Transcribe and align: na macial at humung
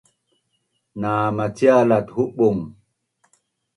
na 1.01 1.11
macial 1.37 1.89
at 1.97 2.07
humung 2.15 2.61